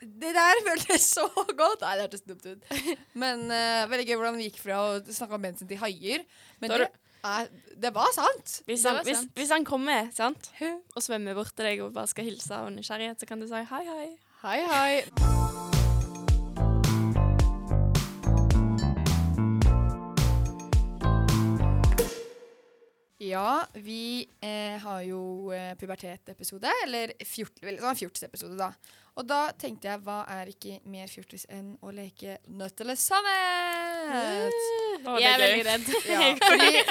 [0.05, 1.25] Det der føltes så
[1.57, 1.81] godt.
[1.81, 3.01] Nei, det hørtes dumt ut.
[3.17, 6.27] Men uh, veldig gøy hvordan vi gikk fra å snakke om mensen til haier.
[6.61, 6.91] Men det,
[7.25, 8.59] er, det var sant.
[8.69, 9.33] Hvis han, hvis, sant.
[9.41, 10.53] hvis han kommer sant?
[10.93, 13.65] og svømmer bort til deg og bare skal hilse av nysgjerrighet, så kan du si
[13.73, 14.09] hei, hei.
[14.43, 15.46] Hei, hei.
[23.27, 28.71] Ja, vi eh, har jo eh, pubertet-episode, eller fjort, sånn fjortis-episode, da.
[29.17, 34.59] Og da tenkte jeg, hva er ikke mer fjortis enn å leke nødt eller sannhet?
[35.07, 35.87] Jeg er veldig redd.
[36.13, 36.83] Ja, fordi,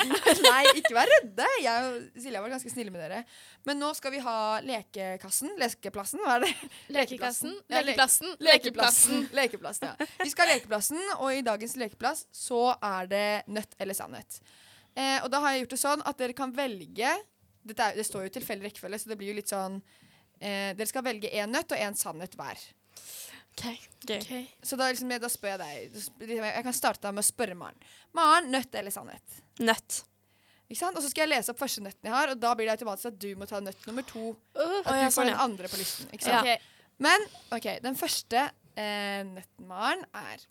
[0.47, 1.45] nei, ikke vær redde.
[1.61, 3.21] Jeg og Silja var ganske snille med dere.
[3.69, 5.53] Men nå skal vi ha lekekassen.
[5.61, 6.51] Lekeplassen, hva er det?
[6.97, 9.23] Lekekassen, Ja, le- lekeplassen, Lekeplassen.
[9.43, 10.09] Lekeplassen, ja.
[10.25, 14.41] Vi skal ha lekeplassen, og i dagens lekeplass så er det nødt eller sannhet.
[14.95, 17.23] Eh, og da har jeg gjort det sånn at dere kan velge er,
[17.65, 19.79] Det står jo tilfeldig rekkefølge, så det blir jo litt sånn
[20.39, 22.61] eh, Dere skal velge én nøtt og én sannhet hver.
[23.55, 23.65] OK.
[24.03, 24.41] okay.
[24.63, 27.87] Så da, liksom, da spør jeg deg Jeg kan starte med å spørre Maren.
[28.15, 29.39] Maren, nøtt eller sannhet?
[29.63, 30.03] Nøtt.
[30.65, 30.97] Ikke sant?
[30.97, 33.11] Og så skal jeg lese opp første nøtten jeg har, og da blir det automatisk
[33.11, 34.31] at du må ta nøtt nummer to.
[34.57, 36.09] Uh, At du ja, får sånn, den andre på listen.
[36.15, 36.47] Ikke sant?
[36.47, 36.71] ok.
[37.05, 40.45] Men OK, den første eh, nøtten, Maren, er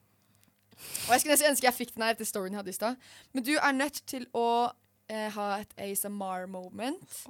[1.06, 2.98] Og jeg skulle nesten ønske jeg fikk den her etter storyen jeg hadde i stad.
[3.34, 4.46] Men du er nødt til å
[5.10, 7.20] eh, ha et ASMR-moment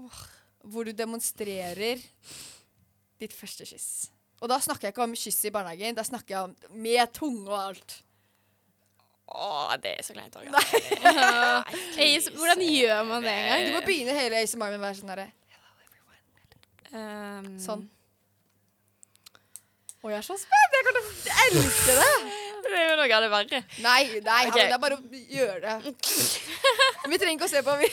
[0.64, 2.00] hvor du demonstrerer
[3.20, 3.88] ditt første kyss.
[4.42, 7.48] Og da snakker jeg ikke om kyss i barnehagen, da snakker jeg om med tunge
[7.48, 8.00] og alt.
[9.24, 10.35] Å, det er så kleint.
[10.37, 10.50] òg.
[12.37, 13.64] Hvordan gjør man det engang?
[13.64, 15.30] Du må begynne hele ASMR med å være sånn herre
[16.94, 17.80] Um, Sånn.
[19.98, 20.76] Å, jeg er så spent!
[20.76, 22.12] Jeg kommer til å elske det!
[22.64, 23.61] Det er jo noe av det verre.
[23.85, 24.62] Nei, nei, okay.
[24.64, 25.94] ja, det er bare å gjøre det.
[27.12, 27.74] Vi trenger ikke å se på.
[27.83, 27.88] Vi,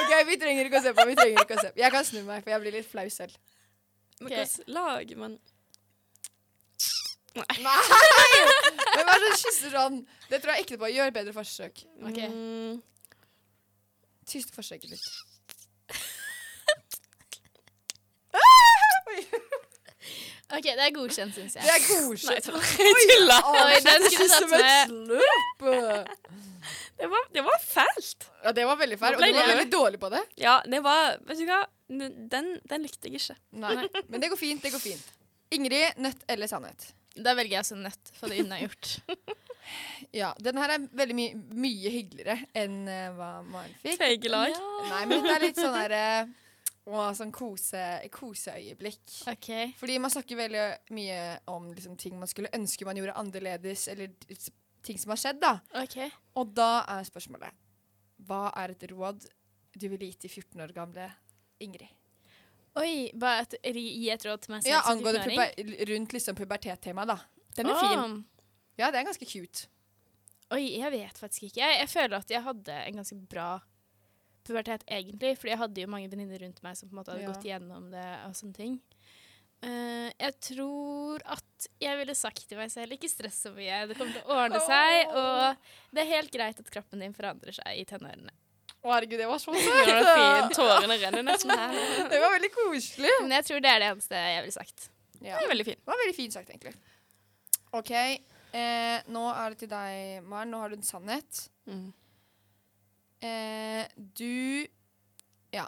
[0.00, 1.04] ok, vi trenger ikke å se på.
[1.10, 1.80] Vi trenger ikke å se på.
[1.82, 3.34] Jeg kan snu meg, for jeg blir litt flau selv.
[4.20, 4.36] Men Ok.
[4.36, 5.38] hvordan lager man
[7.36, 7.58] Nei!
[7.60, 10.00] Men hva er det kysser sånn?
[10.32, 10.88] Det tror jeg ikke på.
[10.90, 11.84] Gjør bedre forsøk.
[12.08, 12.18] Ok.
[12.26, 12.80] Mm,
[14.30, 15.06] Siste forsøket ditt.
[20.50, 22.48] OK, det er godkjent, syns Det er godkjent.
[22.50, 23.36] Jeg tulla.
[23.54, 26.16] Oi, den skulle du tatt med.
[27.00, 28.26] Det var, det var fælt.
[28.44, 29.16] Ja, det var veldig fælt.
[29.16, 30.20] Og du var veldig dårlig på det.
[30.36, 31.62] Ja, det var Vet du hva?
[31.90, 33.36] Den, den likte jeg ikke.
[33.62, 33.76] Nei,
[34.08, 34.62] Men det går fint.
[34.62, 35.06] det går fint.
[35.54, 36.90] Ingrid, nøtt eller sannhet?
[37.16, 38.98] Da velger jeg også nøtt, for det unnagjort.
[40.16, 41.24] Ja, Den her er veldig my
[41.62, 44.00] mye hyggeligere enn uh, hva Maren fikk.
[44.00, 44.56] Tvegelag.
[44.88, 46.32] Nei, men det er litt sånn der eh,
[46.88, 47.82] Å, sånn kose,
[48.14, 49.02] koseøyeblikk.
[49.30, 49.50] OK.
[49.78, 50.64] Fordi man snakker veldig
[50.96, 51.20] mye
[51.52, 54.14] om liksom, ting man skulle ønske man gjorde annerledes, eller
[54.86, 55.58] ting som har skjedd, da.
[55.82, 55.98] ok.
[56.40, 57.56] Og da er spørsmålet
[58.26, 59.28] Hva er et råd
[59.76, 61.10] du ville gitt til 14 år gamle
[61.62, 61.92] Ingrid?
[62.80, 65.38] Oi, bare et, gi et råd til meg selv Ja, som Angående 14-åring.
[65.58, 67.46] puber rundt liksom pubertettemaet, da.
[67.58, 67.82] Den er oh.
[67.82, 68.18] fin.
[68.78, 69.66] Ja, det er ganske cute.
[70.54, 71.60] Oi, jeg vet faktisk ikke.
[71.62, 73.48] Jeg, jeg føler at jeg hadde en ganske bra
[74.50, 75.36] pubertet, egentlig.
[75.38, 77.30] Fordi jeg hadde jo mange venninner rundt meg som på en måte hadde Ja.
[77.32, 78.76] gått gjennom det og sånne ting.
[79.60, 83.96] Uh, jeg tror at jeg ville sagt til meg selv ikke stress så mye, det
[83.98, 85.10] kommer til å ordne seg.
[85.12, 88.32] Og det er helt greit at kroppen din forandrer seg i tenårene.
[88.80, 90.54] Å, herregud, det var så søtt!
[90.56, 91.76] Tårene renner nesten her.
[92.14, 93.10] Det var veldig koselig.
[93.20, 94.86] Men jeg tror det er det eneste jeg ville sagt.
[95.20, 95.34] Ja.
[95.36, 95.80] Det var veldig fin.
[95.84, 96.72] Det var veldig fint sagt, egentlig.
[97.76, 97.90] OK.
[98.56, 100.48] Eh, nå er det til deg, Maren.
[100.54, 101.42] Nå har du en sannhet.
[101.68, 101.90] Mm.
[103.20, 104.66] Eh, du
[105.52, 105.66] Ja.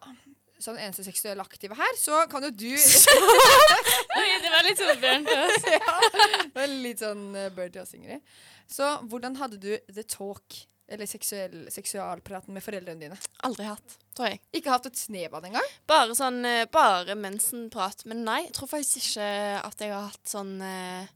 [0.62, 2.70] Som den eneste seksuelle aktive her, så kan jo du
[4.18, 5.30] Oi, det var litt sånn børnt
[5.74, 8.22] Ja, Det var litt sånn uh, bird til oss, Ingrid.
[8.70, 10.60] Så hvordan hadde du the talk,
[10.92, 13.18] eller seksuell, seksualpraten med foreldrene dine?
[13.48, 14.40] Aldri hatt, tror jeg.
[14.54, 15.74] Ikke hatt et snev av det engang?
[15.90, 18.06] Bare sånn eh, Bare mensenprat.
[18.08, 19.26] Men nei, jeg tror faktisk ikke
[19.66, 21.10] at jeg har hatt sånn eh,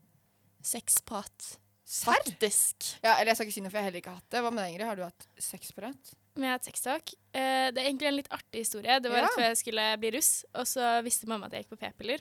[0.66, 1.52] sexprat.
[1.86, 2.88] Faktisk.
[3.04, 4.40] Ja, eller jeg skal ikke si noe, for jeg har heller ikke hatt det.
[4.42, 4.86] Hva med deg, Ingrid?
[4.90, 6.14] Har du hatt sexprat?
[6.36, 7.12] har hatt sextalk.
[7.32, 8.98] Eh, det er egentlig en litt artig historie.
[9.00, 9.26] Det var Ja.
[9.28, 12.20] rett før jeg skulle bli russ, og så visste mamma at jeg gikk på p-piller.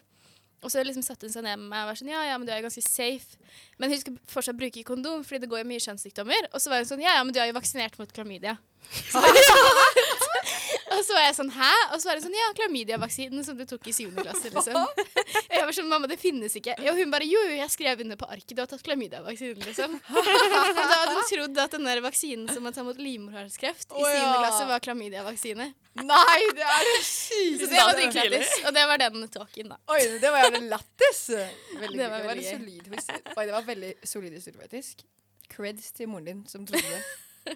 [0.63, 2.47] Og så liksom satte hun seg ned med meg og var sånn Ja, ja, men
[2.47, 3.37] du er jo ganske safe.
[3.77, 6.47] Men hun skal fortsatt bruke kondom, fordi det går jo mye kjønnssykdommer.
[6.53, 8.57] Og så var hun sånn Ja, ja, men du er jo vaksinert mot klamydia.
[9.11, 10.04] Så jeg
[10.97, 11.69] og så var jeg sånn Hæ?
[11.93, 14.79] Og så var det sånn Ja, klamydiavaksinen som du tok i syvende klasse, liksom.
[15.51, 16.75] Jeg var sånn Mamma, det finnes ikke.
[16.89, 18.53] Og hun bare Jo, jo, jeg skrev under på arket.
[18.55, 19.97] Du har tatt klamydiavaksinen, liksom.
[20.15, 20.29] Og
[20.79, 24.05] da hadde hun trodd at den der vaksinen som man tar mot livmorhalskreft i Å,
[24.05, 24.13] ja.
[24.19, 25.67] syvende klasse, var klamydiavaksine.
[25.95, 27.69] Nei, det er det Så sykeste!
[27.71, 28.53] det var dritlættis.
[28.67, 29.77] Og det var den talken, da.
[29.95, 31.21] Oi, det var jævlig lættis.
[31.83, 32.89] Veldig, Det var veldig solid.
[33.35, 35.05] Oi, det var veldig solid historie, faktisk.
[35.55, 37.55] Creds til moren din som trodde det.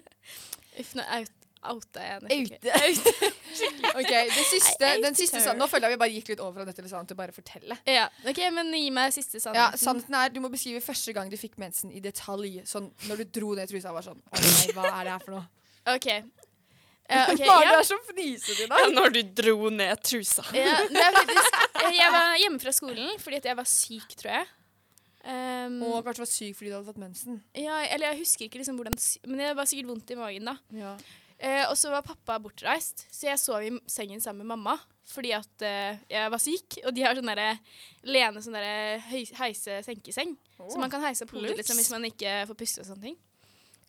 [0.80, 1.32] Uff, nå out,
[1.68, 2.46] outa jeg nesten.
[2.96, 3.30] Ute.
[4.00, 5.42] OK, det siste, den siste.
[5.58, 7.76] Nå føler jeg vi bare gikk litt over fra dette sånn til bare fortelle.
[7.88, 9.82] Ja, ok, men gi meg siste Ja, sannheten.
[9.84, 12.60] Sannheten er, du må beskrive første gang du fikk mensen i detalj.
[12.68, 15.26] Sånn når du dro ned trusa og var sånn Å nei, hva er det her
[15.26, 15.44] for noe?
[15.90, 16.08] OK.
[17.10, 17.80] Uh, okay, Maren ja.
[17.80, 20.44] er så fnisete i Ja, når du dro ned trusa.
[20.54, 24.34] Ja, det faktisk, eh, jeg var hjemme fra skolen fordi at jeg var syk, tror
[24.38, 24.50] jeg.
[25.20, 27.42] Um, Og kanskje var syk fordi du hadde tatt mensen.
[27.52, 28.94] ja, eller jeg husker ikke liksom hvordan
[29.28, 30.54] Men jeg var sikkert vondt i magen, da.
[30.72, 30.94] Ja.
[31.40, 34.76] Eh, og så var pappa bortreist, så jeg sov i sengen sammen med mamma.
[35.10, 37.54] Fordi at eh, jeg var syk, og de har sånn derre
[38.06, 40.36] Lene sånn derre heise-senkeseng.
[40.60, 43.18] Så man kan heise opp hodet liksom, hvis man ikke får puste og sånne ting.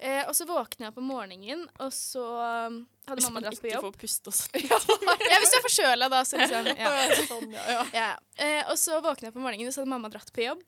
[0.02, 3.84] Eh, og så våkna jeg på morgenen, og så hadde mamma dratt på jobb.
[3.84, 5.14] Hvis man Ikke får puste og sånn.
[5.30, 6.94] Ja, hvis du er forkjøla, da, så liksom ja.
[7.30, 7.88] Sånn, ja, ja.
[7.96, 8.12] Ja.
[8.42, 10.64] Eh, og så våkna jeg på morgenen, og så hadde mamma dratt på jobb.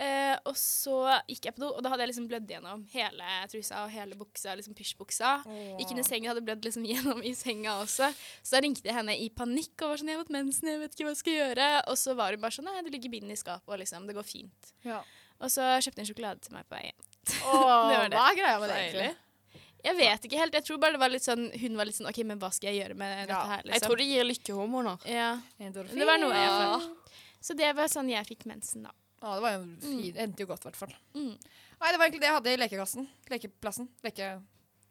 [0.00, 0.94] Eh, og så
[1.28, 4.16] gikk jeg på do, og da hadde jeg liksom blødd gjennom hele trusa og hele
[4.16, 5.32] buksa, liksom pysjbuksa.
[5.80, 8.08] Gikk inn i senga, hadde blødd liksom gjennom i senga også.
[8.42, 10.80] Så da ringte jeg henne i panikk og var sånn 'Jeg har fått mensen, jeg
[10.80, 11.70] vet ikke hva jeg skal gjøre'.
[11.92, 14.16] Og så var hun bare sånn 'Nei, det ligger bind i skapet, og liksom, det
[14.16, 14.72] går fint'.
[14.84, 15.02] Ja.
[15.40, 17.00] Og så kjøpte hun sjokolade til meg på vei hjem.
[17.50, 18.16] Åh, Det var det.
[18.16, 19.16] Hva er greia med det, egentlig?
[19.80, 20.52] Jeg vet ikke helt.
[20.52, 22.68] Jeg tror bare det var litt sånn Hun var litt sånn OK, men hva skal
[22.68, 23.72] jeg gjøre med dette Ja, her, liksom?
[23.72, 25.06] Jeg tror det gir lykkehormoner.
[25.08, 25.30] ja.
[25.58, 25.98] Endorfin.
[25.98, 27.14] Det var noe jeg følte.
[27.40, 28.92] Så det var sånn jeg fikk mensen, da.
[29.20, 30.16] Ja, det var jo fin.
[30.16, 30.94] Endte jo godt, i hvert fall.
[31.14, 31.34] Mm.
[31.80, 33.06] Nei, det var egentlig det jeg hadde i lekekassen.
[33.32, 33.88] Lekeplassen.
[34.04, 34.30] Leke...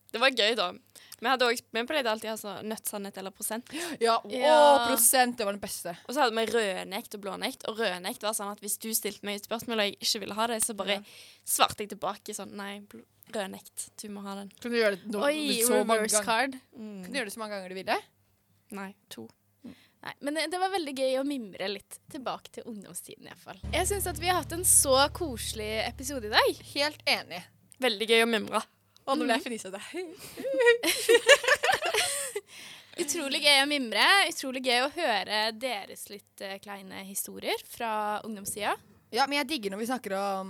[0.09, 0.71] Det var gøy, da.
[1.19, 3.67] Vi hadde også, vi pleide alltid å ha sånn nødt, sannhet eller prosent.
[4.01, 4.87] Ja, Ja.
[4.87, 5.37] prosent!
[5.37, 5.93] Det var den beste.
[6.07, 7.67] Og så hadde vi rødnekt og blånekt.
[7.69, 10.37] Og rødnekt var sånn at hvis du stilte meg et spørsmål og jeg ikke ville
[10.39, 10.97] ha det, så bare
[11.45, 12.79] svarte jeg tilbake sånn Nei,
[13.35, 13.89] rødnekt.
[14.01, 14.49] Du må ha den.
[14.57, 16.57] Kunne du gjøre det no Oi, så mange ganger?
[16.73, 17.03] Mm.
[17.03, 17.99] Kunne du gjøre det så mange ganger du ville?
[18.79, 19.27] Nei, to.
[19.99, 23.43] Nei, men det, det var veldig gøy å mimre litt tilbake til ungdomstiden i hvert
[23.43, 23.59] fall.
[23.73, 26.61] Jeg syns at vi har hatt en så koselig episode i dag.
[26.73, 27.41] Helt enig.
[27.83, 28.61] Veldig gøy å mimre.
[29.09, 29.79] Og nå ble jeg fnisete.
[33.03, 34.05] Utrolig gøy å mimre.
[34.29, 37.91] Utrolig gøy å høre deres litt eh, kleine historier fra
[38.27, 38.75] ungdomstida.
[39.15, 40.47] Ja, men jeg digger når vi snakker om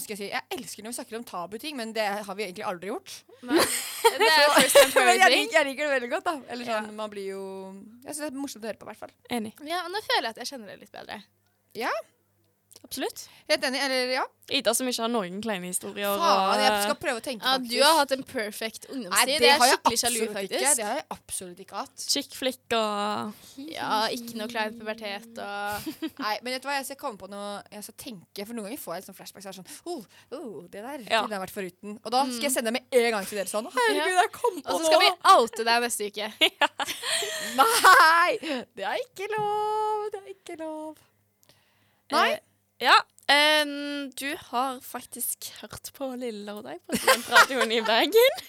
[0.00, 0.28] skal jeg si?
[0.32, 3.12] Jeg elsker når vi snakker om tabuting, men det har vi egentlig aldri gjort.
[4.04, 6.34] Det er first time jeg liker, jeg liker det veldig godt, da.
[6.52, 7.44] Eller sånn, man blir jo
[8.04, 9.14] Jeg syns det er morsomt å høre på, i hvert fall.
[9.32, 9.54] Enig.
[9.64, 11.18] Ja, og nå føler jeg at jeg kjenner det litt bedre.
[12.84, 13.28] Absolutt.
[13.48, 13.80] Helt enig.
[13.84, 14.22] Eller ja.
[14.52, 16.18] Ida som ikke har noen kleine historier.
[16.20, 17.70] Faen, jeg skal prøve å tenke Ja, faktisk.
[17.72, 19.30] du har hatt en perfect Nei, ungdomstid.
[19.30, 20.58] det Det er skikkelig sjalu, absolutt ikke.
[20.76, 22.04] Det har jeg absolutt ikke hatt.
[22.12, 23.32] chick flick og
[23.72, 25.88] Ja, ikke noe klein pubertet og
[26.20, 28.68] Nei, men vet du hva, jeg skal komme på noe Jeg skal tenke, for noen
[28.68, 29.48] ganger får jeg sånn flashbacks.
[29.48, 30.04] Jeg er sånn, oh,
[30.36, 31.22] oh, det der Ja.
[31.24, 31.98] kunne jeg vært foruten.
[32.04, 33.70] Og da skal jeg sende med en gang til dere sånn.
[33.72, 36.32] Herregud, jeg kom på Og så skal vi oute deg neste uke.
[37.58, 38.38] Nei!
[38.76, 40.10] Det er ikke lov.
[40.12, 40.98] Det er ikke lov.
[42.12, 42.32] Nei.
[42.84, 42.94] Ja.
[43.64, 48.42] um, du har faktisk hørt på Lille Lørdag på Studentradioen i Bergen.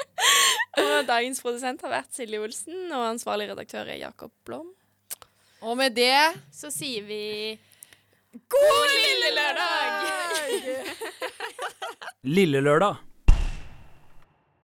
[0.82, 4.70] og dagens produsent har vært Silje Olsen, og ansvarlig redaktør er Jakob Blom.
[5.60, 6.16] Og med det
[6.54, 7.58] Så sier vi
[8.52, 9.92] God lille lørdag!
[12.38, 13.02] Lille Lørdag